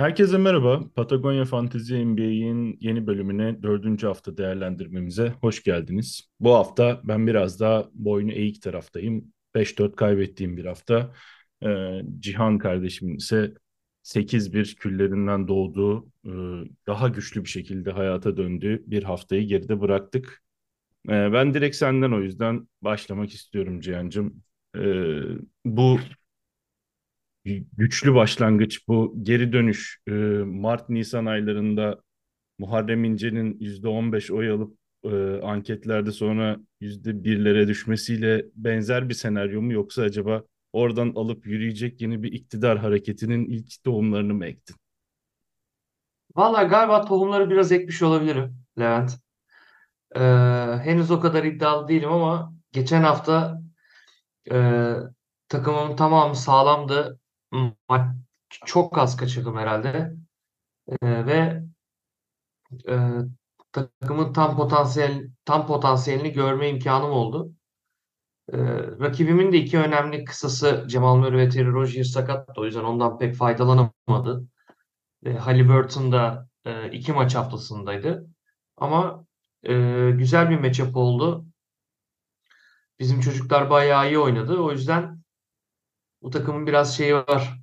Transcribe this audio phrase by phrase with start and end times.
[0.00, 0.80] Herkese merhaba.
[0.94, 6.30] Patagonya Fantezi NBA'in yeni bölümüne dördüncü hafta değerlendirmemize hoş geldiniz.
[6.40, 9.32] Bu hafta ben biraz daha boynu eğik taraftayım.
[9.54, 11.14] 5-4 kaybettiğim bir hafta.
[11.64, 13.54] Ee, Cihan kardeşimin ise
[14.02, 16.30] 8-1 küllerinden doğduğu, e,
[16.86, 20.42] daha güçlü bir şekilde hayata döndüğü bir haftayı geride bıraktık.
[21.08, 24.42] Ee, ben direkt senden o yüzden başlamak istiyorum Cihan'cığım.
[24.76, 25.20] Ee,
[25.64, 25.98] bu
[27.44, 30.10] güçlü başlangıç bu geri dönüş e,
[30.44, 32.02] Mart-Nisan aylarında
[32.58, 40.02] Muharrem İnce'nin %15 oy alıp e, anketlerde sonra %1'lere düşmesiyle benzer bir senaryo mu yoksa
[40.02, 44.76] acaba oradan alıp yürüyecek yeni bir iktidar hareketinin ilk tohumlarını mı ektin?
[46.36, 49.18] Valla galiba tohumları biraz ekmiş olabilirim Levent.
[50.16, 50.20] Ee,
[50.84, 53.62] henüz o kadar iddialı değilim ama geçen hafta
[54.52, 54.94] e,
[55.48, 57.19] takımımın tamamı sağlamdı.
[58.66, 60.16] Çok az kaçırdım herhalde.
[61.02, 61.62] Ee, ve
[62.88, 62.94] e,
[63.72, 67.52] takımın tam potansiyel tam potansiyelini görme imkanım oldu.
[68.52, 68.58] Ee,
[69.00, 72.52] rakibimin de iki önemli kısası Cemal Murray ve Terry Rozier sakattı.
[72.60, 74.44] O yüzden ondan pek faydalanamadı.
[75.24, 78.26] E, Haliburton da e, iki maç haftasındaydı.
[78.76, 79.26] Ama
[79.62, 79.74] e,
[80.10, 81.44] güzel bir matchup oldu.
[82.98, 84.58] Bizim çocuklar bayağı iyi oynadı.
[84.58, 85.19] O yüzden
[86.22, 87.60] bu takımın biraz şeyi var.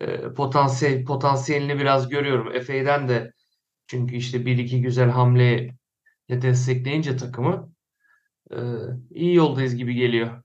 [0.00, 2.52] E, potansiyel potansiyelini biraz görüyorum.
[2.52, 3.32] Efe'den de
[3.86, 5.74] çünkü işte bir iki güzel hamle
[6.30, 7.72] destekleyince takımı
[8.50, 8.56] e,
[9.10, 10.42] iyi yoldayız gibi geliyor.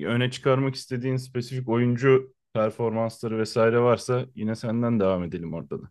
[0.00, 5.90] Öne çıkarmak istediğin spesifik oyuncu performansları vesaire varsa yine senden devam edelim orada da.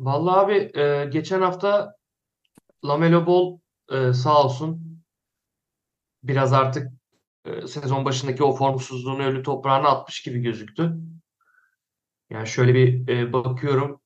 [0.00, 1.94] Vallahi abi e, geçen hafta
[2.84, 3.58] Lamelo Ball
[3.92, 5.02] e, sağ olsun
[6.22, 6.92] biraz artık
[7.46, 10.96] e, sezon başındaki o formsuzluğunu ölü toprağına atmış gibi gözüktü.
[12.30, 14.00] Yani şöyle bir e, bakıyorum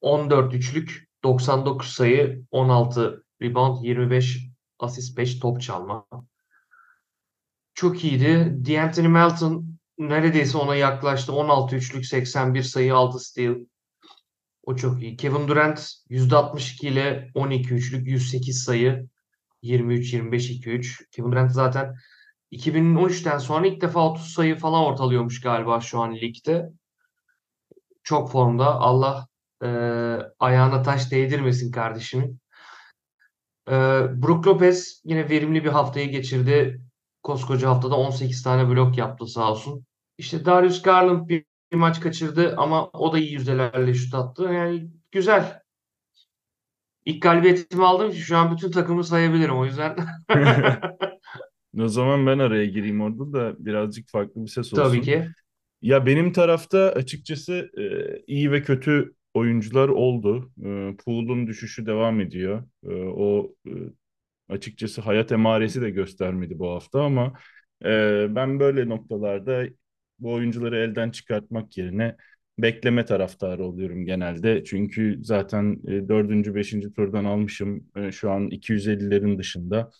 [0.00, 6.06] 14 üçlük 99 sayı 16 rebound 25 asist 5 top çalma.
[7.74, 8.58] Çok iyiydi.
[8.66, 11.32] D'Anthony Melton neredeyse ona yaklaştı.
[11.32, 13.54] 16 üçlük 81 sayı 6 steal.
[14.62, 15.16] O çok iyi.
[15.16, 15.78] Kevin Durant
[16.10, 19.08] %62 ile 12 üçlük 108 sayı
[19.62, 21.10] 23 25 2 3.
[21.10, 21.94] Kevin Durant zaten
[22.52, 26.70] 2013'ten sonra ilk defa 30 sayı falan ortalıyormuş galiba şu an ligde.
[28.02, 28.80] Çok formda.
[28.80, 29.28] Allah
[29.62, 29.68] e,
[30.38, 32.40] ayağına taş değdirmesin kardeşimin.
[33.68, 33.72] E,
[34.22, 36.80] Brook Lopez yine verimli bir haftayı geçirdi.
[37.22, 39.84] Koskoca haftada 18 tane blok yaptı sağ olsun.
[40.18, 44.42] İşte Darius Garland bir, bir maç kaçırdı ama o da iyi yüzdelerle şut attı.
[44.42, 45.60] Yani güzel.
[47.04, 49.96] İlk galibiyetimi aldım şu an bütün takımı sayabilirim o yüzden.
[51.78, 54.82] O zaman ben araya gireyim orada da birazcık farklı bir ses olsun.
[54.82, 55.28] Tabii ki.
[55.82, 60.52] Ya benim tarafta açıkçası e, iyi ve kötü oyuncular oldu.
[60.64, 62.64] E, Pool'un düşüşü devam ediyor.
[62.84, 63.72] E, o e,
[64.48, 67.32] açıkçası hayat emaresi de göstermedi bu hafta ama
[67.84, 69.64] e, ben böyle noktalarda
[70.18, 72.16] bu oyuncuları elden çıkartmak yerine
[72.58, 74.64] bekleme taraftarı oluyorum genelde.
[74.64, 76.54] Çünkü zaten e, 4.
[76.54, 76.90] 5.
[76.90, 77.86] turdan almışım.
[77.96, 79.90] E, şu an 250'lerin dışında.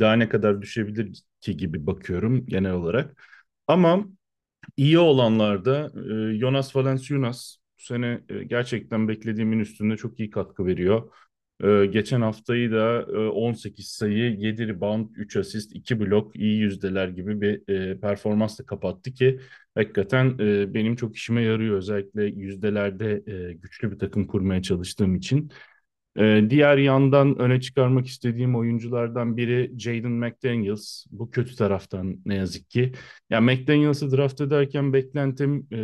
[0.00, 3.22] Daha ne kadar düşebilir ki gibi bakıyorum genel olarak.
[3.66, 4.04] Ama
[4.76, 5.92] iyi olanlarda
[6.34, 11.12] e, Jonas Valanciunas bu sene e, gerçekten beklediğimin üstünde çok iyi katkı veriyor.
[11.64, 17.08] E, geçen haftayı da e, 18 sayı, 7 rebound, 3 asist, 2 blok, iyi yüzdeler
[17.08, 19.40] gibi bir e, performansla kapattı ki
[19.74, 21.76] hakikaten e, benim çok işime yarıyor.
[21.76, 25.50] Özellikle yüzdelerde e, güçlü bir takım kurmaya çalıştığım için.
[26.18, 31.04] Ee, diğer yandan öne çıkarmak istediğim oyunculardan biri Jaden McDaniels.
[31.10, 32.92] Bu kötü taraftan ne yazık ki.
[33.30, 35.78] Ya McDaniels'ı draft ederken beklentim e,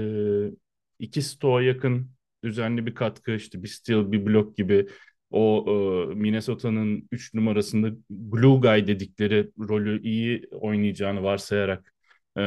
[0.98, 2.10] iki stoğa yakın
[2.44, 4.86] düzenli bir katkı işte bir steal bir blok gibi
[5.30, 5.64] o
[6.12, 11.92] e, Minnesota'nın 3 numarasında glue guy dedikleri rolü iyi oynayacağını varsayarak
[12.38, 12.42] e,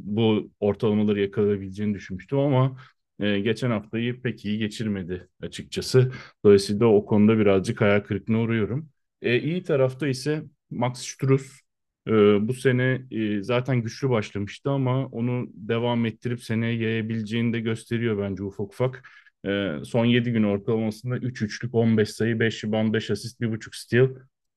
[0.00, 2.76] bu ortalamaları yakalayabileceğini düşünmüştüm ama
[3.20, 6.12] e, geçen haftayı pek iyi geçirmedi açıkçası.
[6.44, 8.88] Dolayısıyla o konuda birazcık hayal kırıklığına uğruyorum.
[9.22, 11.60] E, iyi tarafta ise Max Strus
[12.08, 12.12] e,
[12.48, 18.42] bu sene e, zaten güçlü başlamıştı ama onu devam ettirip seneye yayabileceğini de gösteriyor bence
[18.42, 19.08] ufak ufak.
[19.46, 24.08] E, son 7 gün ortalamasında 3 üçlük 15 sayı 5 rebound 5 asist 1.5 steal.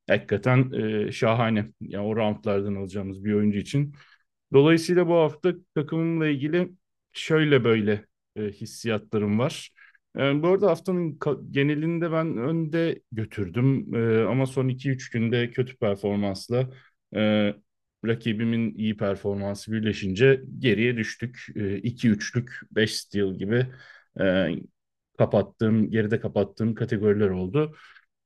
[0.09, 1.71] Hakikaten e, şahane.
[1.81, 3.95] Yani o roundlardan alacağımız bir oyuncu için.
[4.53, 6.71] Dolayısıyla bu hafta takımımla ilgili
[7.13, 8.05] şöyle böyle
[8.37, 9.69] e, hissiyatlarım var.
[10.17, 11.19] E, bu arada haftanın
[11.51, 16.69] genelinde ben önde götürdüm e, ama son 2-3 günde kötü performansla
[17.15, 17.53] e,
[18.05, 21.47] rakibimin iyi performansı birleşince geriye düştük.
[21.83, 23.67] 2-3'lük 5 steal gibi
[24.19, 24.49] e,
[25.17, 27.75] kapattığım, geride kapattığım kategoriler oldu.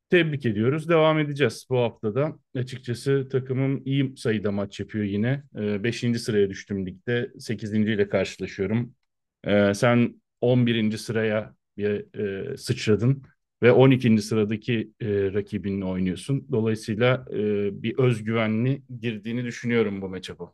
[0.10, 0.90] Tebrik ediyoruz.
[0.90, 2.40] Devam edeceğiz bu haftada.
[2.56, 5.44] Açıkçası takımım iyi sayıda maç yapıyor yine.
[5.56, 7.32] E, beşinci sıraya düştüm ligde.
[7.40, 8.96] Sekizinci ile karşılaşıyorum.
[9.44, 13.24] E, sen on birinci sıraya bir, e, sıçradın
[13.64, 14.22] ve 12.
[14.22, 16.48] sıradaki e, rakibinle oynuyorsun.
[16.52, 17.38] Dolayısıyla e,
[17.84, 20.54] bir özgüvenli girdiğini düşünüyorum bu matchup'a.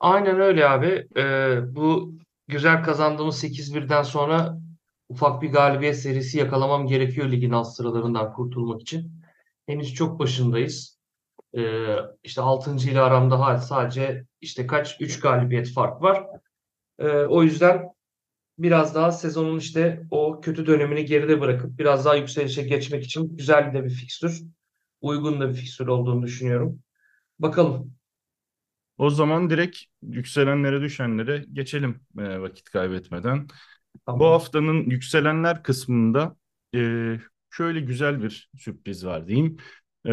[0.00, 1.08] Aynen öyle abi.
[1.16, 2.14] Ee, bu
[2.48, 4.58] güzel kazandığımız 8-1'den sonra
[5.08, 9.12] ufak bir galibiyet serisi yakalamam gerekiyor ligin alt sıralarından kurtulmak için.
[9.66, 10.98] Henüz çok başındayız.
[11.56, 12.76] Ee, işte 6.
[12.90, 16.26] ile aramda sadece işte kaç 3 galibiyet fark var.
[16.98, 17.82] Ee, o yüzden
[18.58, 23.74] biraz daha sezonun işte o kötü dönemini geride bırakıp biraz daha yükselişe geçmek için güzel
[23.74, 24.42] de bir fikstür.
[25.00, 26.82] Uygun da bir fikstür olduğunu düşünüyorum.
[27.38, 27.94] Bakalım.
[28.98, 33.46] O zaman direkt yükselenlere düşenlere geçelim e, vakit kaybetmeden.
[33.48, 33.48] Bu
[34.06, 34.20] Tamam.
[34.24, 36.36] haftanın yükselenler kısmında
[36.74, 36.78] e,
[37.50, 39.56] şöyle güzel bir sürpriz var diyeyim.
[40.08, 40.12] E,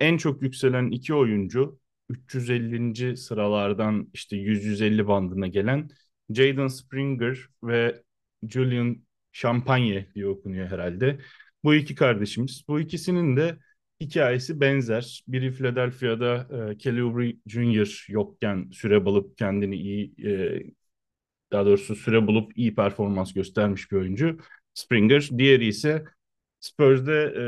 [0.00, 1.78] en çok yükselen iki oyuncu
[2.08, 3.16] 350.
[3.16, 5.88] sıralardan işte 100-150 bandına gelen
[6.30, 8.02] Jaden Springer ve
[8.48, 8.96] Julian
[9.32, 11.20] Champagne diye okunuyor herhalde.
[11.64, 12.62] Bu iki kardeşimiz.
[12.68, 13.58] Bu ikisinin de
[14.00, 15.24] hikayesi benzer.
[15.28, 18.06] Biri Philadelphia'da e, Kelly Oubre Jr.
[18.08, 20.62] yokken süre bulup kendini iyi e,
[21.52, 24.38] daha doğrusu süre bulup iyi performans göstermiş bir oyuncu.
[24.74, 25.28] Springer.
[25.38, 26.04] Diğeri ise
[26.60, 27.44] Spurs'de e,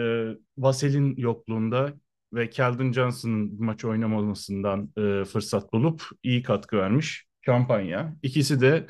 [0.59, 1.95] Vasel'in yokluğunda
[2.33, 8.17] ve Keldon Johnson'ın maç oynamamasından e, fırsat bulup iyi katkı vermiş kampanya.
[8.23, 8.87] İkisi de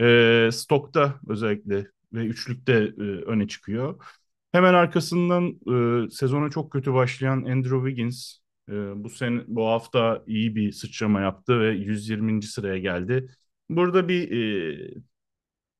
[0.00, 4.04] e, stokta özellikle ve üçlükte e, öne çıkıyor.
[4.52, 5.60] Hemen arkasından
[6.06, 8.38] e, sezona çok kötü başlayan Andrew Wiggins
[8.68, 8.72] e,
[9.04, 12.46] bu sene bu hafta iyi bir sıçrama yaptı ve 120.
[12.46, 13.28] sıraya geldi.
[13.70, 14.32] Burada bir
[14.90, 14.94] e,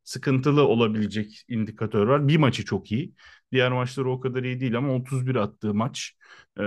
[0.05, 2.29] sıkıntılı olabilecek indikatör var.
[2.29, 3.15] Bir maçı çok iyi.
[3.53, 6.13] Diğer maçları o kadar iyi değil ama 31 attığı maç
[6.61, 6.63] e,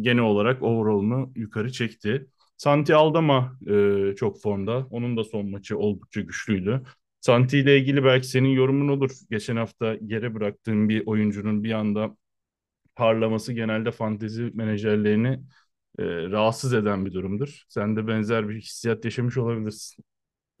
[0.00, 2.26] genel olarak overall'unu yukarı çekti.
[2.56, 4.86] Santi Aldama e, çok formda.
[4.90, 6.82] Onun da son maçı oldukça güçlüydü.
[7.20, 9.10] Santi ile ilgili belki senin yorumun olur.
[9.30, 12.16] Geçen hafta yere bıraktığın bir oyuncunun bir anda
[12.96, 15.40] parlaması genelde fantezi menajerlerini
[15.98, 17.62] e, rahatsız eden bir durumdur.
[17.68, 20.04] Sen de benzer bir hissiyat yaşamış olabilirsin.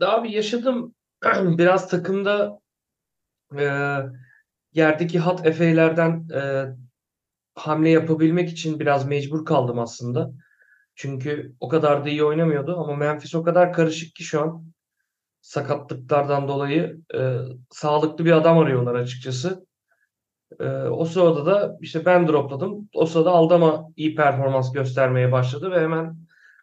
[0.00, 0.94] Abi yaşadım
[1.58, 2.58] biraz takımda
[3.58, 3.64] e,
[4.72, 6.66] yerdeki hat efe'lerden e,
[7.54, 10.30] hamle yapabilmek için biraz mecbur kaldım aslında.
[10.96, 14.64] Çünkü o kadar da iyi oynamıyordu ama Memphis o kadar karışık ki şu an
[15.40, 17.38] sakatlıklardan dolayı e,
[17.70, 19.66] sağlıklı bir adam arıyorlar açıkçası.
[20.60, 22.88] E, o sırada da işte ben dropladım.
[22.94, 26.16] O sırada Aldama iyi performans göstermeye başladı ve hemen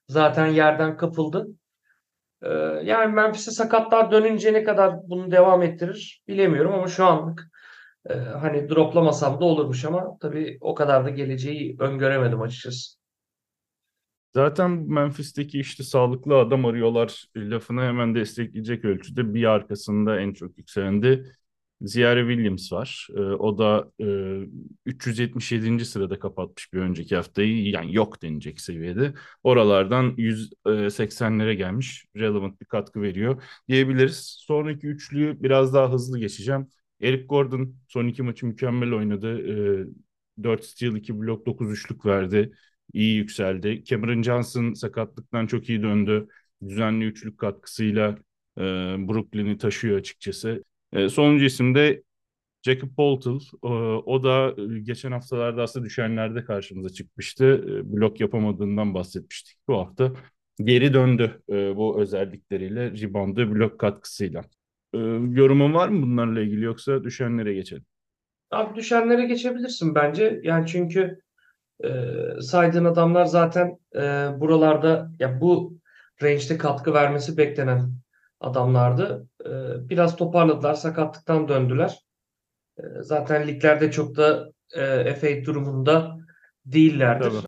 [0.08, 1.48] zaten yerden kapıldı.
[2.42, 2.50] E,
[2.84, 7.52] yani Memphis'e sakatlar dönünce ne kadar bunu devam ettirir bilemiyorum ama şu anlık
[8.10, 13.03] e, hani droplamasam da olurmuş ama tabii o kadar da geleceği öngöremedim açıkçası.
[14.36, 21.36] Zaten Memphis'teki işte sağlıklı adam arıyorlar lafını hemen destekleyecek ölçüde bir arkasında en çok yükselendi.
[21.82, 23.08] Ziyare Williams var.
[23.16, 25.86] Ee, o da e, 377.
[25.86, 27.70] sırada kapatmış bir önceki haftayı.
[27.70, 29.14] Yani yok denecek seviyede.
[29.44, 32.06] Oralardan 180'lere gelmiş.
[32.16, 34.38] Relevant bir katkı veriyor diyebiliriz.
[34.40, 36.68] Sonraki üçlüyü biraz daha hızlı geçeceğim.
[37.02, 39.40] Eric Gordon son iki maçı mükemmel oynadı.
[40.40, 42.52] E, 4 steal, 2 blok, 9 üçlük verdi
[42.94, 43.84] iyi yükseldi.
[43.84, 46.28] Cameron Johnson sakatlıktan çok iyi döndü.
[46.68, 48.18] Düzenli üçlük katkısıyla
[48.58, 48.62] e,
[49.08, 50.64] Brooklyn'i taşıyor açıkçası.
[50.94, 52.04] E, sonuncu isim de
[52.64, 53.40] Jacob Poltel.
[53.64, 53.68] E,
[54.06, 57.46] o da e, geçen haftalarda aslında düşenlerde karşımıza çıkmıştı.
[57.46, 59.58] E, blok yapamadığından bahsetmiştik.
[59.68, 60.12] Bu hafta
[60.64, 64.42] geri döndü e, bu özellikleriyle, reboundu, blok katkısıyla.
[64.94, 64.98] E,
[65.30, 67.86] yorumun var mı bunlarla ilgili yoksa düşenlere geçelim?
[68.52, 70.40] Abi düşenlere geçebilirsin bence.
[70.44, 71.20] Yani çünkü
[71.84, 71.92] e,
[72.42, 74.00] saydığın adamlar zaten e,
[74.40, 75.78] buralarda ya bu
[76.24, 77.94] range'de katkı vermesi beklenen
[78.40, 79.28] adamlardı.
[79.46, 79.50] E,
[79.90, 82.00] biraz toparladılar, sakatlıktan döndüler.
[82.78, 86.18] E, zaten liglerde çok da e, FA durumunda
[86.66, 87.30] değillerdir.
[87.30, 87.48] Tabii.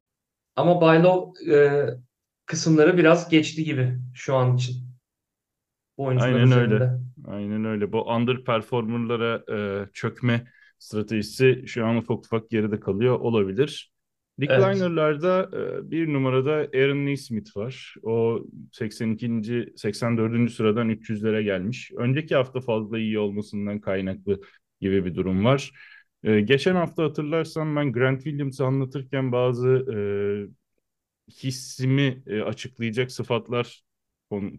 [0.56, 1.86] Ama Baylov e,
[2.46, 4.86] kısımları biraz geçti gibi şu an için.
[5.98, 6.74] Bu Aynen üzerinde.
[6.74, 6.92] öyle.
[7.28, 7.92] Aynen öyle.
[7.92, 10.48] Bu underperformerlara e, çökme
[10.80, 13.95] stratejisi şu an ufak ufak geride kalıyor olabilir.
[14.40, 14.50] Evet.
[14.50, 17.96] Decliner'larda e, bir numarada Aaron Neesmith var.
[18.04, 19.74] O 82.
[19.76, 20.52] 84.
[20.52, 21.92] sıradan 300'lere gelmiş.
[21.98, 24.42] Önceki hafta fazla iyi olmasından kaynaklı
[24.82, 25.72] gibi bir durum var.
[26.24, 29.98] E, geçen hafta hatırlarsan ben Grant Williams'ı anlatırken bazı e,
[31.32, 33.84] hissimi e, açıklayacak sıfatlar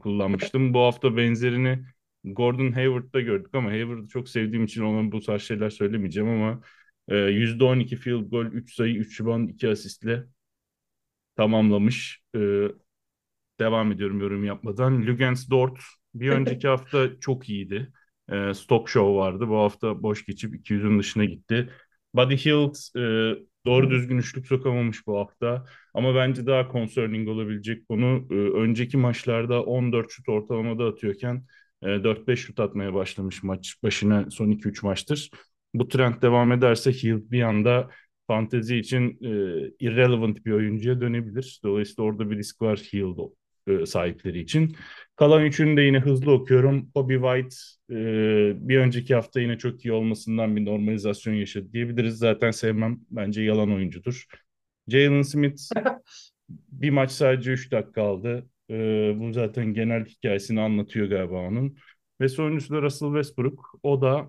[0.01, 0.75] kullanmıştım.
[0.75, 1.85] Bu hafta benzerini
[2.25, 6.61] Gordon Hayward'da gördük ama Hayward'ı çok sevdiğim için ona bu tarz şeyler söylemeyeceğim ama
[7.09, 10.25] e, %12 field goal, 3 sayı, 3 rebound, 2 asistle
[11.37, 12.23] tamamlamış.
[12.37, 12.39] E,
[13.61, 15.07] devam ediyorum yorum yapmadan.
[15.07, 15.79] Lugens Dort
[16.15, 17.93] bir önceki hafta çok iyiydi.
[18.33, 19.49] E, Stock Show vardı.
[19.49, 21.71] Bu hafta boş geçip 200'ün dışına gitti.
[22.15, 23.37] Buddy Hield e,
[23.67, 25.65] doğru düzgün üçlük sokamamış bu hafta.
[25.95, 31.47] Ama bence daha concerning olabilecek konu e, önceki maçlarda 14 şut ortalamada atıyorken
[31.83, 35.31] e, 4-5 şut atmaya başlamış maç başına son 2-3 maçtır.
[35.75, 37.91] Bu trend devam ederse Hield bir anda
[38.27, 39.29] fantezi için e,
[39.81, 41.61] irrelevant bir oyuncuya dönebilir.
[41.65, 43.19] Dolayısıyla orada bir risk var Hield
[43.67, 44.77] e, sahipleri için.
[45.17, 46.91] Kalan üçünü de yine hızlı okuyorum.
[46.95, 47.57] Bobby White
[47.91, 52.19] e, bir önceki hafta yine çok iyi olmasından bir normalizasyon yaşadı diyebiliriz.
[52.19, 53.01] Zaten sevmem.
[53.11, 54.25] Bence yalan oyuncudur.
[54.89, 55.63] Jalen Smith
[56.49, 58.47] bir maç sadece 3 dakika aldı.
[58.71, 58.75] E,
[59.21, 61.77] bu zaten genel hikayesini anlatıyor galiba onun.
[62.21, 63.79] Ve sonuncusu da Russell Westbrook.
[63.83, 64.29] O da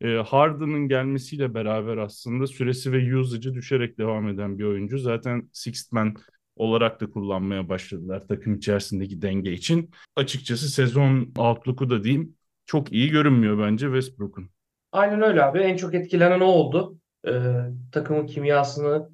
[0.00, 4.98] e, Harden'ın gelmesiyle beraber aslında süresi ve usage'ı düşerek devam eden bir oyuncu.
[4.98, 6.14] Zaten Sixth Man
[6.56, 9.90] olarak da kullanmaya başladılar takım içerisindeki denge için.
[10.16, 12.34] Açıkçası sezon outlook'u da diyeyim
[12.66, 14.50] çok iyi görünmüyor bence Westbrook'un.
[14.92, 15.58] Aynen öyle abi.
[15.58, 16.98] En çok etkilenen o oldu.
[17.28, 17.52] Ee,
[17.92, 19.08] takımın kimyasını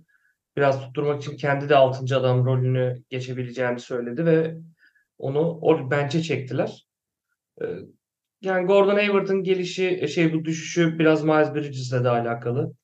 [0.56, 2.16] biraz tutturmak için kendi de 6.
[2.16, 4.56] adam rolünü geçebileceğini söyledi ve
[5.18, 6.86] onu o bence çektiler.
[7.62, 7.66] Ee,
[8.42, 12.74] yani Gordon Hayward'ın gelişi, e, şey bu düşüşü biraz Miles Bridges'le de alakalı.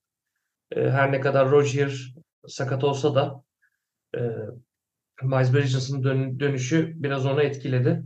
[0.73, 2.15] Ee, her ne kadar Rozier
[2.47, 3.45] sakat olsa da
[4.17, 4.21] e,
[5.23, 8.03] Miles Bridges'ın dön, dönüşü biraz onu etkiledi.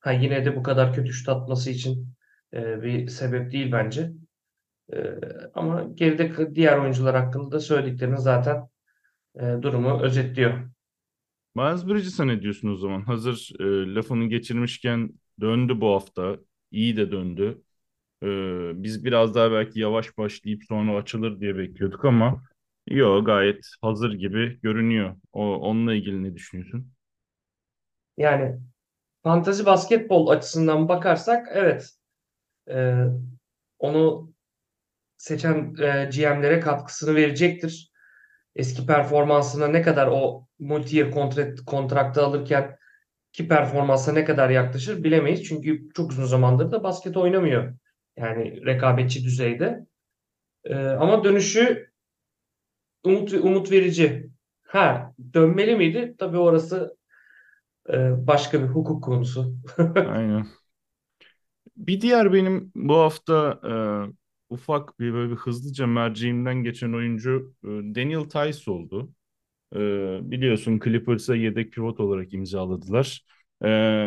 [0.00, 2.14] Ha, yine de bu kadar kötü şut atması için
[2.54, 4.12] e, bir sebep değil bence.
[4.92, 4.98] E,
[5.54, 8.68] ama geride diğer oyuncular hakkında da söylediklerini zaten
[9.40, 10.70] e, durumu özetliyor.
[11.54, 13.00] Miles Bridges'a ne diyorsun o zaman?
[13.00, 16.36] Hazır e, lafını geçirmişken döndü bu hafta.
[16.70, 17.62] İyi de döndü.
[18.22, 18.26] E,
[18.84, 22.44] biz biraz daha belki yavaş başlayıp sonra açılır diye bekliyorduk ama
[22.88, 25.16] Yo gayet hazır gibi görünüyor.
[25.32, 26.92] O, onunla ilgili ne düşünüyorsun?
[28.16, 28.60] Yani
[29.24, 31.90] fantazi basketbol açısından bakarsak evet
[32.70, 33.04] e,
[33.78, 34.32] onu
[35.18, 37.92] seçen e, GM'lere katkısını verecektir.
[38.56, 42.78] Eski performansına ne kadar o multi-year kontrakt, kontraktı alırken
[43.32, 45.44] ki performansa ne kadar yaklaşır bilemeyiz.
[45.44, 47.74] Çünkü çok uzun zamandır da basket oynamıyor.
[48.16, 49.86] Yani rekabetçi düzeyde.
[50.64, 51.90] E, ama dönüşü
[53.04, 54.30] umut umut verici.
[54.62, 56.14] Ha dönmeli miydi?
[56.18, 56.96] Tabii orası
[57.92, 59.56] e, başka bir hukuk konusu.
[60.02, 60.46] Aynen.
[61.76, 63.60] Bir diğer benim bu hafta
[64.50, 69.12] e, ufak bir böyle bir hızlıca merceğimden geçen oyuncu e, Daniel Tice oldu.
[69.74, 69.78] E,
[70.30, 73.24] biliyorsun Clippers'a yedek pivot olarak imzaladılar.
[73.62, 73.66] E,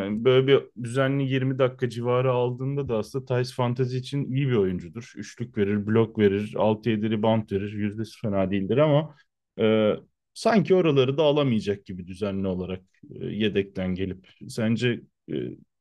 [0.10, 5.14] böyle bir düzenli 20 dakika civarı aldığında da aslında Tice Fantasy için iyi bir oyuncudur.
[5.18, 7.74] Üçlük verir, blok verir, 6-7 rebound verir.
[7.74, 9.16] Yüzdesi fena değildir ama
[9.60, 9.94] e,
[10.34, 12.82] sanki oraları da alamayacak gibi düzenli olarak
[13.22, 14.28] e, yedekten gelip.
[14.50, 15.02] Sence
[15.32, 15.36] e,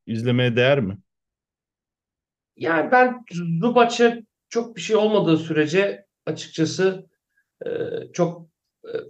[0.06, 0.98] izlemeye değer mi?
[2.56, 7.06] Yani ben Zubac'a çok bir şey olmadığı sürece açıkçası
[7.66, 7.70] e,
[8.12, 8.48] çok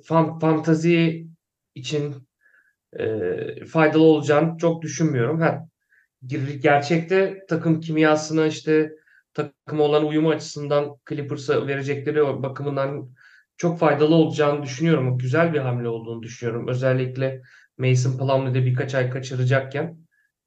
[0.04, 1.26] fan, fantazi
[1.74, 2.14] için
[2.98, 5.40] e, faydalı olacağını çok düşünmüyorum.
[5.40, 5.68] Ha,
[6.62, 8.92] gerçekte takım kimyasına işte
[9.34, 13.10] takım olan uyumu açısından Clippers'a verecekleri bakımından
[13.56, 15.18] çok faydalı olacağını düşünüyorum.
[15.18, 16.68] Güzel bir hamle olduğunu düşünüyorum.
[16.68, 17.42] Özellikle
[17.78, 19.98] Mason Plumlee'de birkaç ay kaçıracakken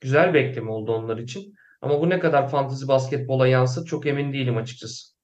[0.01, 1.53] güzel bir ekleme oldu onlar için.
[1.81, 5.14] Ama bu ne kadar fantezi basketbola yansır çok emin değilim açıkçası.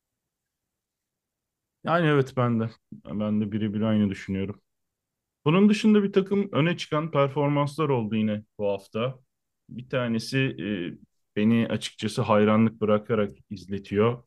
[1.84, 2.70] Yani evet ben de.
[3.06, 4.62] Ben de birebir aynı düşünüyorum.
[5.46, 9.20] Bunun dışında bir takım öne çıkan performanslar oldu yine bu hafta.
[9.70, 14.24] Bir tanesi e, beni açıkçası hayranlık bırakarak izletiyor.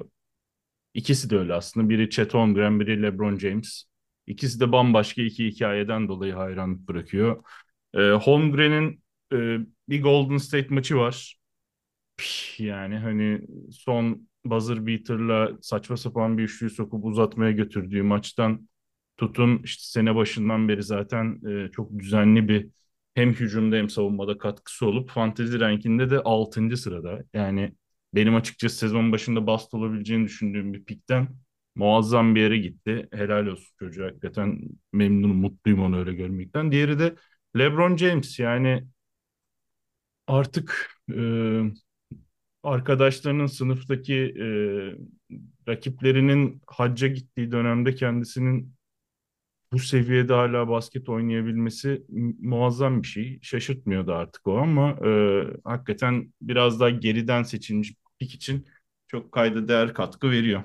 [0.00, 0.04] E,
[0.94, 1.88] ikisi de öyle aslında.
[1.88, 3.84] Biri Chet Holmgren, biri LeBron James.
[4.26, 7.44] İkisi de bambaşka iki hikayeden dolayı hayranlık bırakıyor.
[7.94, 11.36] E, Holmgren'in e, bir Golden State maçı var.
[12.58, 13.40] Yani hani
[13.72, 18.68] son buzzer beater'la saçma sapan bir üçlüyü sokup uzatmaya götürdüğü maçtan
[19.16, 22.68] tutun işte sene başından beri zaten e, çok düzenli bir
[23.14, 26.76] hem hücumda hem savunmada katkısı olup fantezi rankinde de 6.
[26.76, 27.24] sırada.
[27.34, 27.72] Yani
[28.14, 31.28] benim açıkçası sezon başında bast olabileceğini düşündüğüm bir pikten
[31.74, 33.08] muazzam bir yere gitti.
[33.12, 34.60] Helal olsun çocuğa hakikaten
[34.92, 36.72] memnunum, mutluyum onu öyle görmekten.
[36.72, 37.14] Diğeri de
[37.58, 38.84] LeBron James yani
[40.26, 41.14] artık e,
[42.62, 44.46] arkadaşlarının sınıftaki e,
[45.68, 48.74] rakiplerinin hacca gittiği dönemde kendisinin
[49.72, 53.38] bu seviyede hala basket oynayabilmesi mu- muazzam bir şey.
[53.42, 55.10] Şaşırtmıyordu artık o ama e,
[55.64, 58.66] hakikaten biraz daha geriden seçilmiş pik için
[59.06, 60.62] çok kayda değer katkı veriyor.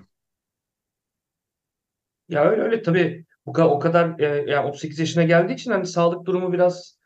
[2.29, 5.85] Ya öyle öyle tabii bu kadar, o kadar e, yani 38 yaşına geldiği için hani
[5.85, 6.99] sağlık durumu biraz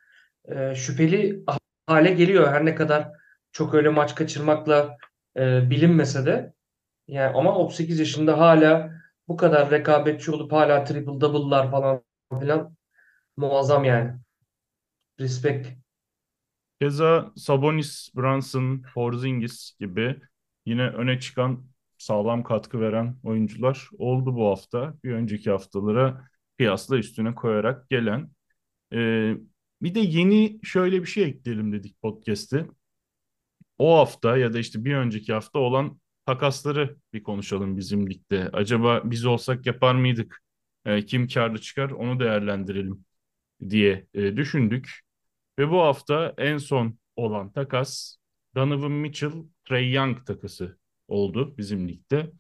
[0.56, 1.44] e, şüpheli
[1.88, 2.48] hale geliyor.
[2.48, 3.08] Her ne kadar
[3.52, 4.98] çok öyle maç kaçırmakla
[5.38, 6.54] e, bilinmese de
[7.08, 8.92] yani ama 38 yaşında hala
[9.28, 12.04] bu kadar rekabetçi olup hala triple double'lar falan
[12.40, 12.76] filan
[13.38, 14.20] muazzam yani.
[15.20, 15.68] Respect.
[16.82, 20.20] Keza Sabonis, Brunson, Porzingis gibi
[20.66, 21.66] yine öne çıkan
[21.98, 24.94] sağlam katkı veren oyuncular oldu bu hafta.
[25.04, 26.28] Bir önceki haftalara
[26.58, 28.30] kıyasla üstüne koyarak gelen.
[28.94, 29.36] Ee,
[29.82, 32.66] bir de yeni şöyle bir şey ekleyelim dedik podcast'te.
[33.82, 38.50] O hafta ya da işte bir önceki hafta olan takasları bir konuşalım bizim ligde.
[38.54, 40.42] Acaba biz olsak yapar mıydık?
[40.86, 43.06] Ee, kim karlı çıkar onu değerlendirelim
[43.70, 45.00] diye e, düşündük.
[45.60, 48.16] Ve bu hafta en son olan takas
[48.56, 49.32] Donovan Mitchell,
[49.66, 52.32] Trey Young takası oldu bizim ligde.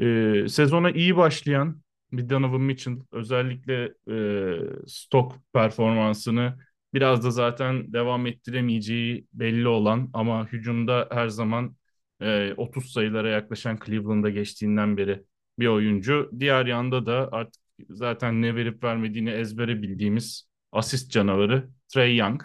[0.00, 1.82] Ee, sezona iyi başlayan
[2.12, 6.58] bir Donovan Mitchell özellikle e, stok performansını
[6.94, 11.76] biraz da zaten devam ettiremeyeceği belli olan ama hücumda her zaman
[12.20, 15.24] e, 30 sayılara yaklaşan Cleveland'a geçtiğinden beri
[15.58, 16.30] bir oyuncu.
[16.40, 22.42] Diğer yanda da artık zaten ne verip vermediğini ezbere bildiğimiz asist canavarı Trey Young.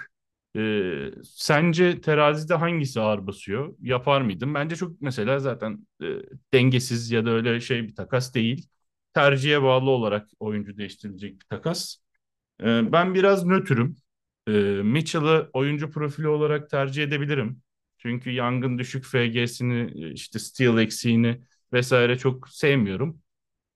[0.56, 3.76] Ee, sence terazide hangisi ağır basıyor?
[3.82, 4.54] Yapar mıydın?
[4.54, 6.06] Bence çok mesela zaten e,
[6.54, 8.68] dengesiz ya da öyle şey bir takas değil.
[9.14, 11.96] Tercihe bağlı olarak oyuncu değiştirilecek bir takas.
[12.64, 13.98] Ee, ben biraz nötrüm.
[14.50, 17.62] Ee, Mitchell'ı oyuncu profili olarak tercih edebilirim.
[17.98, 21.42] Çünkü Young'ın düşük FG'sini, işte steal eksiğini
[21.74, 23.22] vesaire çok sevmiyorum.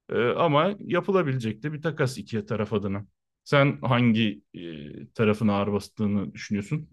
[0.09, 3.05] Ee, ama yapılabilecek de bir takas iki taraf adına.
[3.43, 4.61] Sen hangi e,
[5.07, 6.89] tarafın ağır bastığını düşünüyorsun?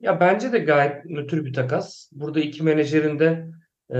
[0.00, 2.10] Ya bence de gayet nötr bir takas.
[2.12, 3.50] Burada iki menajerin de
[3.94, 3.98] e,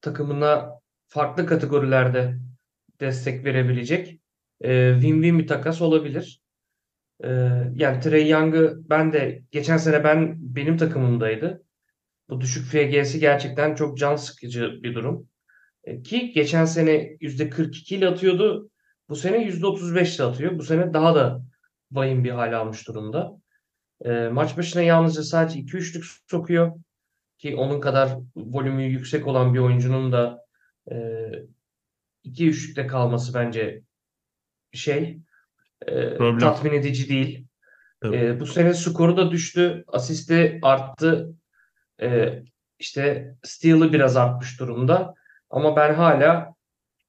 [0.00, 0.70] takımına
[1.08, 2.38] farklı kategorilerde
[3.00, 4.20] destek verebilecek
[4.60, 6.45] e, win-win bir takas olabilir.
[7.24, 7.28] E,
[7.74, 11.64] yani Trey Young'ı ben de geçen sene ben benim takımımdaydı.
[12.28, 15.28] Bu düşük FG'si gerçekten çok can sıkıcı bir durum.
[15.84, 18.70] E, ki geçen sene %42 ile atıyordu.
[19.08, 20.58] Bu sene %35 ile atıyor.
[20.58, 21.42] Bu sene daha da
[21.92, 23.32] vahim bir hal almış durumda.
[24.04, 26.72] E, maç başına yalnızca sadece 2 üçlük sokuyor.
[27.38, 30.44] Ki onun kadar volümü yüksek olan bir oyuncunun da
[30.92, 30.96] e,
[32.24, 33.82] 2 üçlükte kalması bence
[34.72, 35.18] şey
[35.86, 36.38] e, Problem.
[36.38, 37.46] tatmin edici değil.
[38.02, 38.16] Tabii.
[38.16, 39.84] E, bu sene skoru da düştü.
[39.88, 41.34] Asisti arttı.
[42.02, 42.42] E,
[42.78, 45.14] işte steal'ı biraz artmış durumda.
[45.50, 46.54] Ama ben hala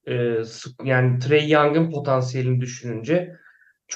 [0.08, 0.42] e,
[0.84, 3.36] yani Trey Young'ın potansiyelini düşününce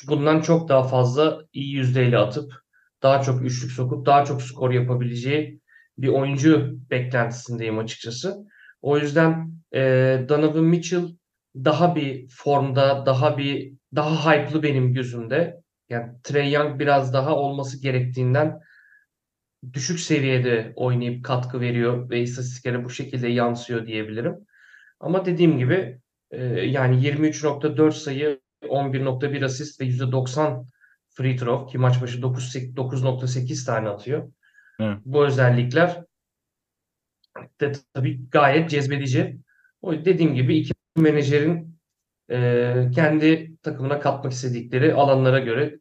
[0.07, 2.53] bundan çok daha fazla iyi yüzdeyle atıp
[3.03, 5.61] daha çok üçlük sokup daha çok skor yapabileceği
[5.97, 8.37] bir oyuncu beklentisindeyim açıkçası.
[8.81, 9.79] O yüzden e,
[10.29, 11.07] Donovan Mitchell
[11.55, 15.61] daha bir formda, daha bir daha hype'lı benim gözümde.
[15.89, 18.59] Yani Trey Young biraz daha olması gerektiğinden
[19.73, 24.35] düşük seviyede oynayıp katkı veriyor ve istatistiklere bu şekilde yansıyor diyebilirim.
[24.99, 25.99] Ama dediğim gibi
[26.31, 30.65] e, yani 23.4 sayı, 11.1 asist ve %90
[31.09, 34.31] free throw ki maç başı 9 9.8 tane atıyor.
[34.79, 34.97] Evet.
[35.05, 36.03] Bu özellikler
[37.61, 39.37] de tabii gayet cezbedici.
[39.81, 41.77] O dediğim gibi iki menajerin
[42.31, 45.79] e, kendi takımına katmak istedikleri alanlara göre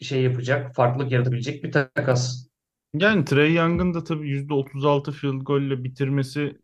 [0.00, 2.48] şey yapacak, farklılık yaratabilecek bir takas.
[2.94, 6.58] Yani Trey Young'ın da tabii %36 field golle bitirmesi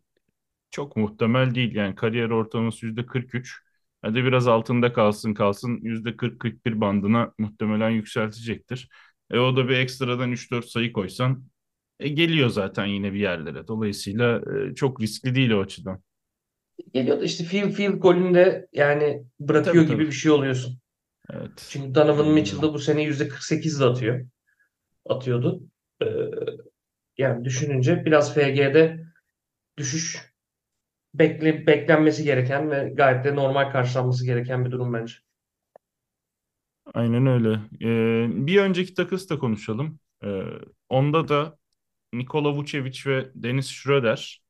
[0.71, 1.75] çok muhtemel değil.
[1.75, 3.61] Yani kariyer ortalaması %43.
[4.03, 8.88] Hadi biraz altında kalsın kalsın %40-41 bandına muhtemelen yükseltecektir.
[9.31, 11.45] E o da bir ekstradan 3-4 sayı koysan
[12.01, 13.69] e, geliyor zaten yine bir yerlere.
[13.69, 16.03] Dolayısıyla e, çok riskli değil o açıdan.
[16.92, 20.06] Geliyor da işte field field golünde yani bırakıyor Tabii, gibi tabii.
[20.06, 20.78] bir şey oluyorsun.
[21.30, 21.68] Evet.
[21.70, 22.28] Çünkü Donovan.
[22.28, 24.26] Mitchell da bu sene %48 de atıyor.
[25.06, 25.62] Atıyordu.
[26.02, 26.06] Ee,
[27.18, 29.04] yani düşününce biraz FG'de
[29.76, 30.34] düşüş
[31.14, 35.14] bekle, beklenmesi gereken ve gayet de normal karşılanması gereken bir durum bence.
[36.94, 37.60] Aynen öyle.
[37.82, 39.98] E, bir önceki takıs da konuşalım.
[40.24, 40.42] E,
[40.88, 41.58] onda da
[42.12, 44.42] Nikola Vucevic ve Dennis Schroeder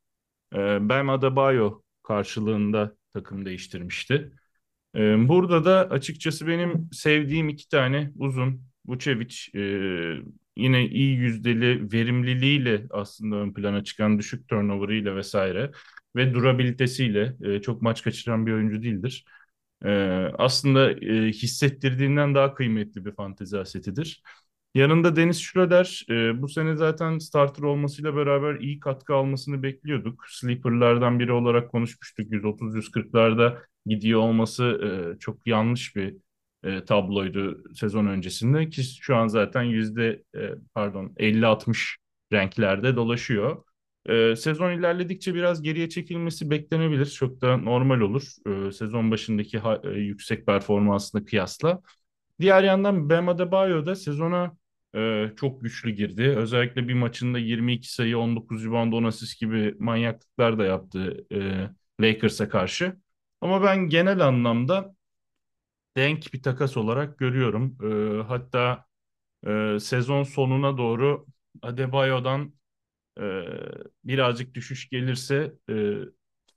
[0.55, 0.59] e,
[0.89, 4.33] Bam Adebayo karşılığında takım değiştirmişti.
[4.97, 9.61] E, burada da açıkçası benim sevdiğim iki tane uzun Vucevic e,
[10.57, 15.71] yine iyi yüzdeli verimliliğiyle aslında ön plana çıkan düşük turnover'ıyla vesaire
[16.17, 19.25] ve durabilitesiyle e, çok maç kaçıran bir oyuncu değildir.
[19.85, 19.91] e,
[20.39, 24.23] aslında e, hissettirdiğinden daha kıymetli bir fantezi asetidir.
[24.75, 30.25] Yanında Dennis Schroeder e, bu sene zaten starter olmasıyla beraber iyi katkı almasını bekliyorduk.
[30.29, 32.33] Sleeper'lardan biri olarak konuşmuştuk.
[32.33, 34.65] 130-140'larda gidiyor olması
[35.17, 36.17] e, çok yanlış bir
[36.65, 41.97] e, tabloydu sezon öncesinde ki şu an zaten yüzde e, pardon 50-60
[42.33, 43.65] renklerde dolaşıyor.
[44.07, 47.07] E, sezon ilerledikçe biraz geriye çekilmesi beklenebilir.
[47.07, 48.23] Çok da normal olur.
[48.69, 51.81] E, sezon başındaki ha, e, yüksek performansına kıyasla.
[52.41, 54.57] Diğer yandan Bam Adebayo da sezona
[54.95, 56.23] e, çok güçlü girdi.
[56.23, 62.49] Özellikle bir maçında 22 sayı, 19 rebound, 10 asist gibi manyaklıklar da yaptı e, Lakers'a
[62.49, 62.97] karşı.
[63.41, 64.95] Ama ben genel anlamda
[65.97, 67.79] denk bir takas olarak görüyorum.
[68.21, 68.85] E, hatta
[69.49, 71.27] e, sezon sonuna doğru
[71.63, 72.55] Adebayo'dan
[73.21, 73.23] e,
[74.05, 75.75] birazcık düşüş gelirse e,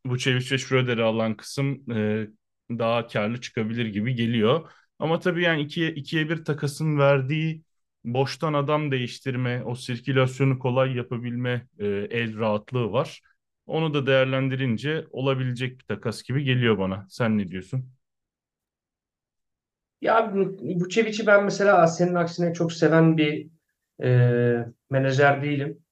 [0.05, 2.29] Vucevic ve Schroeder'i alan kısım e,
[2.71, 4.71] daha karlı çıkabilir gibi geliyor.
[4.99, 7.63] Ama tabii yani ikiye, ikiye bir takasın verdiği
[8.13, 13.21] boştan adam değiştirme, o sirkülasyonu kolay yapabilme e, el rahatlığı var.
[13.65, 17.07] Onu da değerlendirince olabilecek bir takas gibi geliyor bana.
[17.09, 17.91] Sen ne diyorsun?
[20.01, 20.31] Ya
[20.79, 23.49] Vucevic'i ben mesela senin aksine çok seven bir
[24.03, 24.07] e,
[24.89, 25.83] menajer değilim.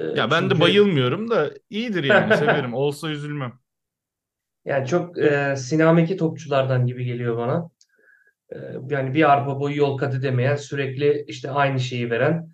[0.00, 2.74] E, Ya ben de çünkü bayılmıyorum da iyidir yani severim.
[2.74, 3.58] Olsa üzülmem.
[4.64, 7.70] yani çok e, sinameki topçulardan gibi geliyor bana.
[8.52, 8.56] E,
[8.90, 12.48] yani bir arpa boyu yol kat edemeyen, sürekli işte aynı şeyi veren.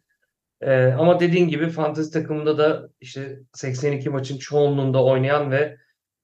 [0.60, 5.76] E, ama dediğin gibi fantezi takımında da işte 82 maçın çoğunluğunda oynayan ve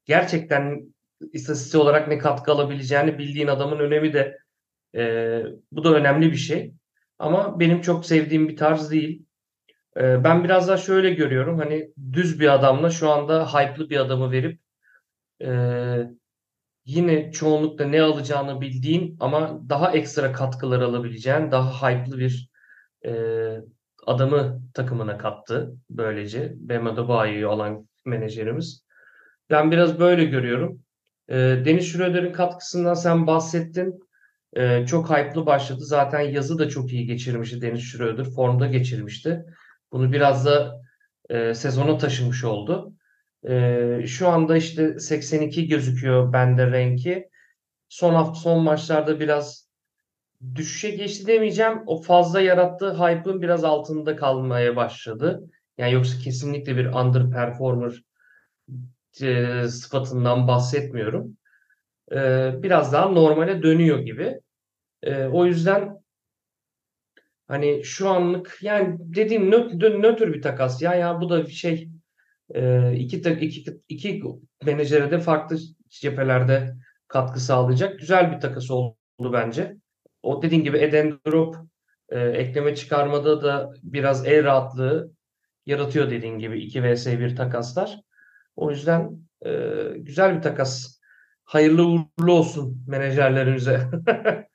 [0.05, 0.95] gerçekten
[1.33, 4.39] istatistik olarak ne katkı alabileceğini bildiğin adamın önemi de
[4.97, 6.75] e, bu da önemli bir şey.
[7.19, 9.25] Ama benim çok sevdiğim bir tarz değil.
[9.97, 11.59] E, ben biraz daha şöyle görüyorum.
[11.59, 14.61] Hani düz bir adamla şu anda hype'lı bir adamı verip
[15.43, 15.51] e,
[16.85, 22.51] yine çoğunlukla ne alacağını bildiğin ama daha ekstra katkılar alabileceğin, daha hype'lı bir
[23.07, 23.13] e,
[24.07, 26.55] adamı takımına kattı böylece.
[26.57, 28.85] Bam Adebayo'yu alan menajerimiz.
[29.51, 30.83] Ben biraz böyle görüyorum.
[31.29, 34.01] E, Deniz Schroeder'in katkısından sen bahsettin.
[34.57, 35.81] E, çok hype'lı başladı.
[35.85, 38.25] Zaten yazı da çok iyi geçirmişti Deniz Schroeder.
[38.25, 39.45] Formda geçirmişti.
[39.93, 40.81] Bunu biraz da
[41.31, 42.93] e, sezona taşımış oldu.
[43.49, 47.29] E, şu anda işte 82 gözüküyor bende renki.
[47.89, 49.71] Son hafta son maçlarda biraz
[50.55, 51.83] düşüşe geçti demeyeceğim.
[51.87, 55.51] O fazla yarattığı hype'ın biraz altında kalmaya başladı.
[55.79, 58.03] Yani yoksa kesinlikle bir underperformer
[59.23, 61.37] e, sıfatından bahsetmiyorum.
[62.13, 64.41] E, biraz daha normale dönüyor gibi.
[65.03, 66.01] E, o yüzden
[67.49, 71.90] hani şu anlık yani dediğim nötr, nötr bir takas ya ya bu da şey
[72.55, 74.23] e, iki, iki, iki
[74.65, 75.59] menajere de farklı
[75.89, 76.77] cephelerde
[77.09, 79.77] katkı sağlayacak güzel bir takas oldu bence.
[80.23, 81.57] O dediğin gibi Eden Drop
[82.09, 85.13] e, ekleme çıkarmada da biraz el rahatlığı
[85.67, 88.01] yaratıyor dediğin gibi 2 vs 1 takaslar.
[88.57, 89.51] O yüzden e,
[89.97, 91.01] güzel bir takas.
[91.45, 93.91] Hayırlı uğurlu olsun menajerlerimize.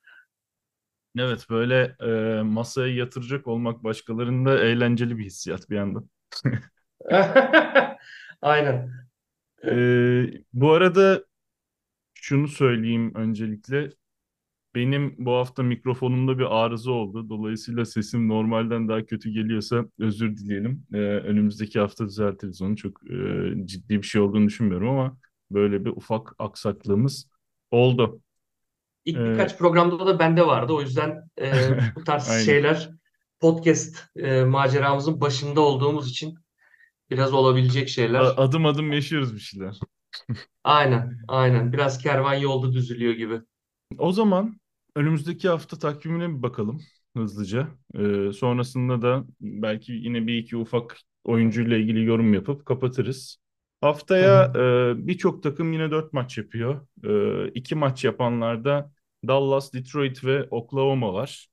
[1.18, 6.10] Evet böyle e, masaya yatıracak olmak başkalarında eğlenceli bir hissiyat bir yandan.
[8.42, 8.92] Aynen.
[9.66, 9.72] E,
[10.54, 11.26] bu arada
[12.14, 13.90] şunu söyleyeyim öncelikle.
[14.76, 17.30] Benim bu hafta mikrofonumda bir arıza oldu.
[17.30, 20.88] Dolayısıyla sesim normalden daha kötü geliyorsa özür dileyelim.
[20.94, 22.76] E, önümüzdeki hafta düzeltiriz onu.
[22.76, 23.16] Çok e,
[23.66, 25.18] ciddi bir şey olduğunu düşünmüyorum ama
[25.52, 27.30] böyle bir ufak aksaklığımız
[27.72, 28.22] oldu.
[29.06, 30.74] İlk E, birkaç programda da bende vardı.
[30.74, 31.52] O yüzden e,
[31.96, 32.90] bu tarz şeyler
[33.40, 36.36] podcast e, maceramızın başında olduğumuz için
[37.10, 38.22] biraz olabilecek şeyler.
[38.38, 39.80] adım adım yaşıyoruz bir şeyler.
[40.64, 41.74] Aynen, aynen.
[41.74, 43.42] Biraz kervan yolda düzülüyor gibi.
[43.98, 44.60] O zaman
[44.96, 46.82] önümüzdeki hafta takvimine bir bakalım
[47.18, 47.68] hızlıca.
[47.96, 53.38] Ee, sonrasında da belki yine bir iki ufak oyuncuyla ilgili yorum yapıp kapatırız.
[53.82, 56.88] Haftaya e, birçok takım yine dört maç yapıyor.
[57.04, 58.92] E, iki maç yapanlarda
[59.28, 61.48] Dallas, Detroit ve Oklahoma var.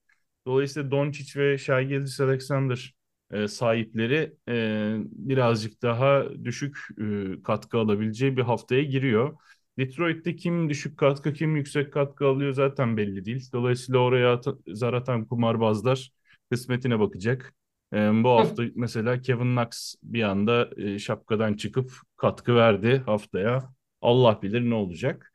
[0.46, 2.92] Dolayısıyla Doncic ve Shai Gilgeous-Alexander
[3.32, 9.36] e, sahipleri e, birazcık daha düşük e, katkı alabileceği bir haftaya giriyor.
[9.78, 13.48] Detroit'te kim düşük katkı kim yüksek katkı alıyor zaten belli değil.
[13.52, 16.10] Dolayısıyla oraya at- zar atan kumarbazlar
[16.50, 17.54] kısmetine bakacak.
[17.92, 23.72] Bu hafta mesela Kevin Knox bir anda e, şapkadan çıkıp katkı verdi haftaya.
[24.00, 25.31] Allah bilir ne olacak.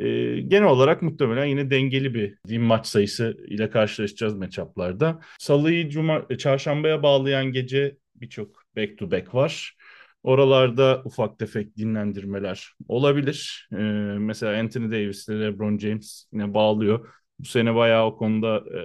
[0.00, 5.20] Ee, genel olarak muhtemelen yine dengeli bir diyeyim, maç sayısı ile karşılaşacağız matchup'larda.
[5.38, 9.76] Salıyı cuma, çarşambaya bağlayan gece birçok back to back var.
[10.22, 13.68] Oralarda ufak tefek dinlendirmeler olabilir.
[13.72, 13.76] Ee,
[14.18, 17.08] mesela Anthony Davis ile LeBron James yine bağlıyor.
[17.38, 18.80] Bu sene bayağı o konuda e,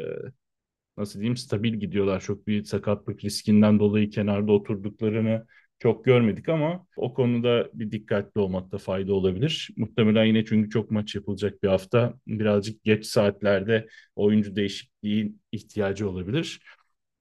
[0.98, 2.22] nasıl diyeyim stabil gidiyorlar.
[2.22, 5.46] Çok bir sakatlık riskinden dolayı kenarda oturduklarını
[5.80, 9.70] çok görmedik ama o konuda bir dikkatli olmakta fayda olabilir.
[9.78, 12.14] Muhtemelen yine çünkü çok maç yapılacak bir hafta.
[12.28, 16.62] Birazcık geç saatlerde oyuncu değişikliği ihtiyacı olabilir.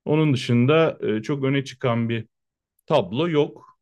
[0.04, 2.26] Onun dışında e, çok öne çıkan bir
[2.86, 3.78] tablo yok.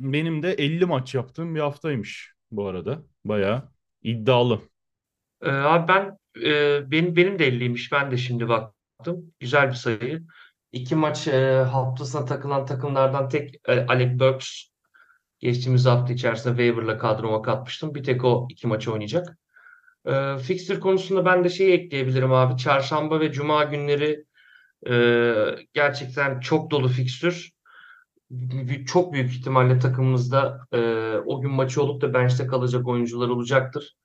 [0.00, 3.02] Benim de 50 maç yaptığım bir haftaymış bu arada.
[3.24, 4.60] Bayağı iddialı.
[5.42, 6.18] Ee, abi ben
[6.50, 7.92] e, benim benim de 50'ymiş.
[7.92, 9.34] Ben de şimdi baktım.
[9.40, 10.26] Güzel bir sayı.
[10.72, 14.64] İki maç e, haftasına takılan takımlardan tek e, Alec Burks
[15.40, 17.94] geçtiğimiz hafta içerisinde waiver'la kadroma katmıştım.
[17.94, 19.38] Bir tek o iki maçı oynayacak.
[20.06, 22.56] E, fixture konusunda ben de şey ekleyebilirim abi.
[22.56, 24.24] Çarşamba ve Cuma günleri
[24.88, 24.94] e,
[25.74, 27.36] gerçekten çok dolu fixture.
[28.86, 30.78] Çok büyük ihtimalle takımımızda e,
[31.26, 33.96] o gün maçı olup da bench'te kalacak oyuncular olacaktır.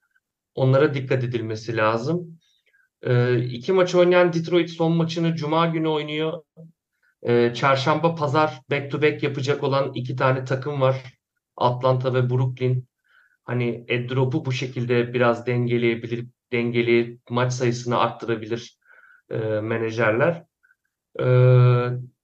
[0.55, 2.39] Onlara dikkat edilmesi lazım.
[3.03, 6.43] E, iki maç oynayan Detroit son maçını Cuma günü oynuyor.
[7.21, 11.03] E, çarşamba, pazar back to back yapacak olan iki tane takım var.
[11.57, 12.87] Atlanta ve Brooklyn.
[13.43, 18.77] Hani Edrop'u bu şekilde biraz dengeleyebilir, dengeli maç sayısını arttırabilir
[19.29, 20.43] e, menajerler.
[21.19, 21.25] E,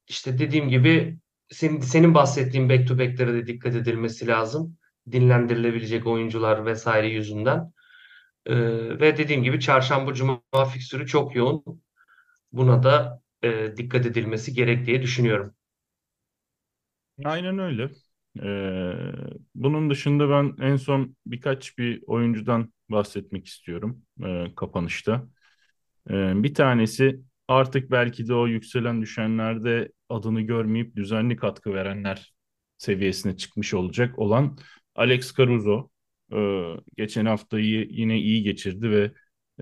[0.08, 1.18] işte dediğim gibi
[1.50, 4.78] senin, senin bahsettiğin back to back'lere de dikkat edilmesi lazım.
[5.12, 7.72] Dinlendirilebilecek oyuncular vesaire yüzünden.
[8.50, 8.56] Ee,
[9.02, 10.42] ve dediğim gibi çarşamba cuma
[10.74, 11.84] fikstürü çok yoğun.
[12.54, 15.56] Buna da e, dikkat edilmesi gerek diye düşünüyorum.
[17.26, 17.90] Aynen öyle.
[18.44, 18.94] Ee,
[19.56, 25.28] bunun dışında ben en son birkaç bir oyuncudan bahsetmek istiyorum e, kapanışta.
[26.10, 32.34] Ee, bir tanesi artık belki de o yükselen düşenlerde adını görmeyip düzenli katkı verenler
[32.78, 34.60] seviyesine çıkmış olacak olan
[34.96, 35.90] Alex Caruso.
[36.34, 39.12] Ee, geçen haftayı yine iyi geçirdi ve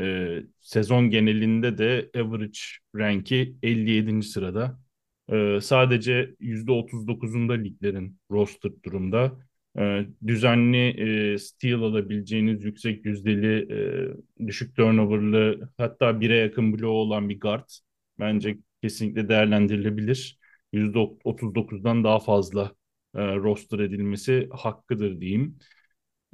[0.04, 2.60] e, sezon genelinde de average
[2.96, 4.28] ranki 57.
[4.28, 4.80] sırada.
[5.32, 9.40] Ee, sadece %39'unda liglerin roster durumda.
[9.80, 10.78] Ee, düzenli
[11.34, 13.74] e, steal alabileceğiniz yüksek yüzdeli,
[14.44, 17.70] e, düşük turnoverlı hatta bire yakın bloğu olan bir guard
[18.20, 20.40] bence kesinlikle değerlendirilebilir.
[20.74, 22.72] %39'dan daha fazla
[23.16, 25.58] e, roster edilmesi hakkıdır diyeyim.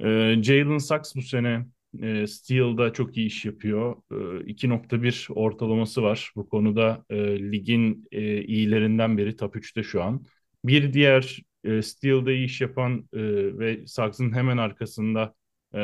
[0.00, 1.66] E, Jalen Sachs bu sene
[2.02, 3.96] e, Steel'da çok iyi iş yapıyor.
[4.42, 6.32] E, 2.1 ortalaması var.
[6.36, 7.16] Bu konuda e,
[7.52, 10.24] ligin e, iyilerinden biri top 3'te şu an.
[10.64, 13.18] Bir diğer e, Steel'da iyi iş yapan e,
[13.58, 15.34] ve Sachs'ın hemen arkasında
[15.74, 15.78] e,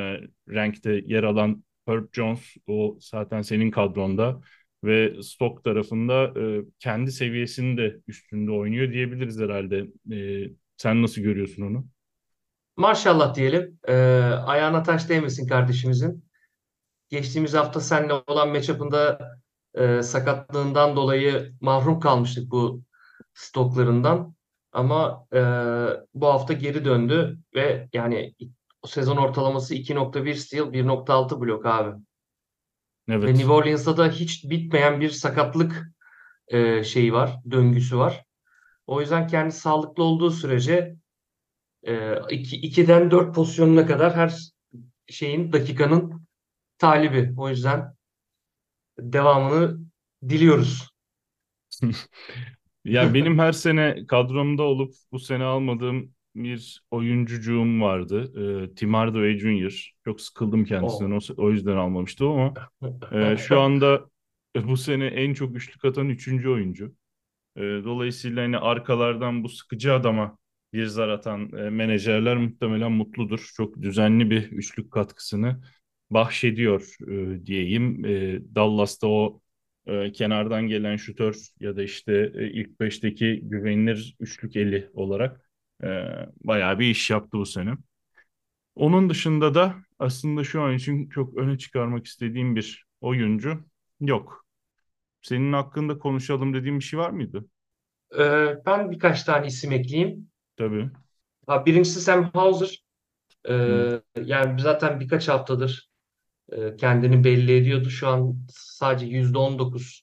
[0.49, 4.41] rankte yer alan Herb Jones o zaten senin kadronda
[4.85, 9.87] ve Stock tarafında e, kendi seviyesinde üstünde oynuyor diyebiliriz herhalde.
[10.13, 11.87] E, sen nasıl görüyorsun onu?
[12.77, 13.79] Maşallah diyelim.
[13.89, 13.95] Ee,
[14.47, 16.25] ayağına taş değmesin kardeşimizin.
[17.09, 19.19] Geçtiğimiz hafta seninle olan matchup'ında
[19.75, 22.83] e, sakatlığından dolayı mahrum kalmıştık bu
[23.35, 24.35] stoklarından.
[24.73, 25.41] Ama e,
[26.15, 28.35] bu hafta geri döndü ve yani
[28.87, 32.01] sezon ortalaması 2.1 steal, 1.6 blok abi.
[33.09, 33.25] Evet.
[33.25, 35.93] Ve New Orleans'ta da hiç bitmeyen bir sakatlık
[36.49, 38.25] e, şeyi var, döngüsü var.
[38.87, 40.97] O yüzden kendi sağlıklı olduğu sürece
[41.83, 41.93] e,
[42.31, 44.35] 2'den 4 pozisyonuna kadar her
[45.09, 46.27] şeyin dakikanın
[46.79, 47.35] talibi.
[47.37, 47.95] O yüzden
[48.99, 49.79] devamını
[50.29, 50.91] diliyoruz.
[52.85, 58.33] ya benim her sene kadromda olup bu sene almadığım bir oyuncucuğum vardı.
[58.41, 59.95] E, Tim Hardaway Jr.
[60.05, 61.11] Çok sıkıldım kendisinden.
[61.11, 61.21] Oh.
[61.37, 62.55] O, o yüzden almamıştım ama
[63.13, 64.11] e, şu anda
[64.65, 66.95] bu sene en çok üçlük atan üçüncü oyuncu.
[67.57, 70.39] E, dolayısıyla hani arkalardan bu sıkıcı adama
[70.73, 73.51] bir zar atan e, menajerler muhtemelen mutludur.
[73.57, 75.63] Çok düzenli bir üçlük katkısını
[76.11, 78.05] bahşediyor e, diyeyim.
[78.05, 79.41] E, Dallas'ta o
[79.87, 85.51] e, kenardan gelen şutör ya da işte e, ilk beşteki güvenilir üçlük eli olarak
[85.83, 85.87] e,
[86.45, 87.75] bayağı bir iş yaptı bu sene.
[88.75, 93.65] Onun dışında da aslında şu an için çok öne çıkarmak istediğim bir oyuncu
[94.01, 94.47] yok.
[95.23, 97.47] Senin hakkında konuşalım dediğim bir şey var mıydı?
[98.19, 100.31] Ee, ben birkaç tane isim ekleyeyim.
[100.57, 100.91] Tabii.
[101.47, 102.85] Ha, birincisi Sam Hauser.
[103.49, 105.91] Ee, yani zaten birkaç haftadır
[106.53, 107.91] e, kendini belli ediyordu.
[107.91, 110.03] Şu an sadece %19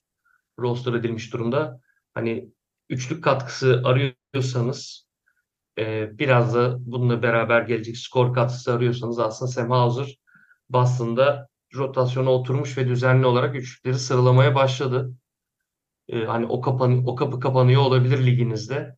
[0.58, 1.80] roster edilmiş durumda.
[2.14, 2.50] Hani
[2.88, 5.08] üçlük katkısı arıyorsanız
[5.78, 10.18] e, biraz da bununla beraber gelecek skor katkısı arıyorsanız aslında Sam Hauser
[10.70, 15.14] Boston'da rotasyona oturmuş ve düzenli olarak üçlükleri sıralamaya başladı.
[16.08, 18.96] E, hani o kapan o kapı kapanıyor olabilir liginizde.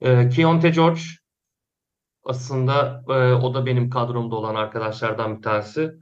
[0.00, 1.00] E, Keontae George
[2.24, 5.92] Aslında e, o da benim kadromda olan arkadaşlardan bir tanesi.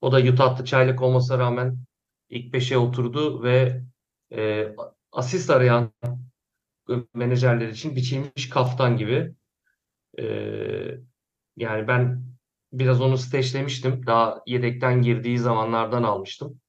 [0.00, 1.78] O da Utah'ta çaylak olmasına rağmen
[2.28, 3.82] ilk beşe oturdu ve
[4.32, 4.68] e,
[5.12, 5.92] asist arayan
[7.14, 9.34] menajerler için biçilmiş kaftan gibi.
[10.18, 10.24] E,
[11.56, 12.24] yani ben
[12.72, 14.06] biraz onu stage'lemiştim.
[14.06, 16.60] Daha yedekten girdiği zamanlardan almıştım.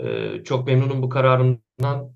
[0.00, 2.12] E, çok memnunum bu kararımdan.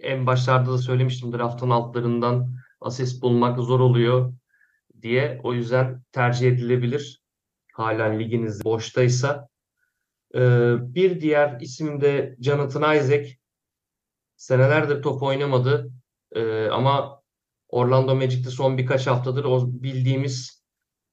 [0.00, 4.32] En başlarda da söylemiştim draftın altlarından asist bulmak zor oluyor
[5.02, 5.40] diye.
[5.42, 7.22] O yüzden tercih edilebilir.
[7.72, 9.48] Halen liginiz boştaysa.
[10.34, 13.28] Ee, bir diğer isim de Jonathan Isaac.
[14.36, 15.90] Senelerdir top oynamadı.
[16.32, 17.20] Ee, ama
[17.68, 20.64] Orlando Magic'te son birkaç haftadır o bildiğimiz,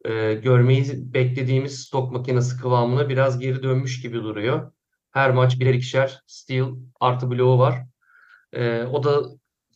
[0.06, 4.72] e, görmeyi beklediğimiz stok makinesi kıvamına biraz geri dönmüş gibi duruyor.
[5.12, 7.86] Her maç birer ikişer steal artı bloğu var.
[8.54, 9.24] Ee, o da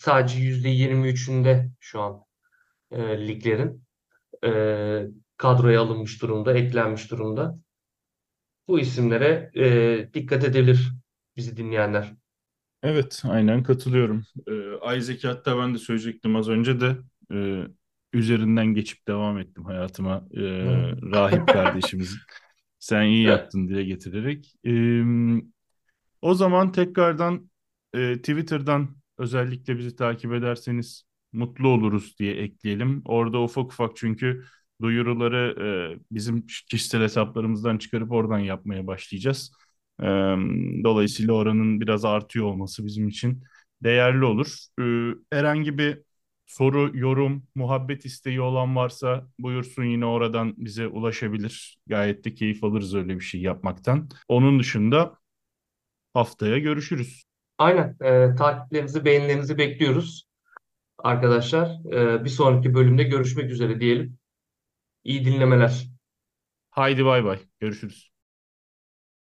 [0.02, 2.24] sadece %23'ünde şu an
[2.92, 3.84] e, liglerin
[4.46, 4.52] e,
[5.38, 7.60] kadroya alınmış durumda, eklenmiş durumda.
[8.68, 10.92] Bu isimlere e, dikkat edebilir
[11.38, 12.14] bizi dinleyenler.
[12.84, 14.24] Evet, aynen katılıyorum.
[14.48, 16.98] Ee, Isaac hatta ben de söyleyecektim az önce de
[17.34, 17.68] e,
[18.14, 20.42] üzerinden geçip devam ettim hayatıma e,
[21.12, 22.20] rahip kardeşimizin.
[22.80, 24.56] Sen iyi yaptın diye getirerek.
[24.66, 25.04] Ee,
[26.22, 27.50] o zaman tekrardan
[27.94, 31.04] e, Twitter'dan özellikle bizi takip ederseniz
[31.34, 33.02] mutlu oluruz diye ekleyelim.
[33.06, 34.46] Orada ufak ufak çünkü
[34.82, 35.56] duyuruları
[36.00, 39.52] e, bizim kişisel hesaplarımızdan çıkarıp oradan yapmaya başlayacağız.
[40.04, 40.06] E,
[40.84, 43.44] dolayısıyla oranın biraz artıyor olması bizim için
[43.84, 44.58] değerli olur.
[44.82, 44.84] E,
[45.36, 46.02] herhangi bir
[46.46, 51.80] soru, yorum, muhabbet isteği olan varsa buyursun yine oradan bize ulaşabilir.
[51.88, 54.10] Gayet de keyif alırız öyle bir şey yapmaktan.
[54.28, 55.18] Onun dışında
[56.14, 57.24] haftaya görüşürüz.
[57.62, 57.96] Aynen.
[58.02, 60.28] E, takiplerinizi, beğenilerinizi bekliyoruz
[61.00, 61.68] arkadaşlar.
[61.94, 64.18] E, bir sonraki bölümde görüşmek üzere diyelim.
[65.04, 65.90] İyi dinlemeler.
[66.70, 67.40] Haydi bay bay.
[67.60, 68.11] Görüşürüz.